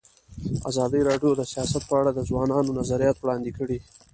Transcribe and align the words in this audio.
ازادي 0.69 1.01
راډیو 1.09 1.31
د 1.35 1.41
سیاست 1.51 1.81
په 1.89 1.93
اړه 1.99 2.11
د 2.13 2.19
ځوانانو 2.29 2.75
نظریات 2.79 3.17
وړاندې 3.19 3.51
کړي. 3.57 3.77